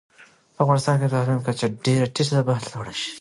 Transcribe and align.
په 0.55 0.59
افغانستان 0.63 0.95
کي 0.99 1.05
د 1.07 1.11
تعلیم 1.15 1.39
کچه 1.47 1.65
ډيره 1.85 2.05
ټیټه 2.13 2.33
ده، 2.37 2.41
بايد 2.47 2.63
لوړه 2.73 2.93
شي 2.99 3.09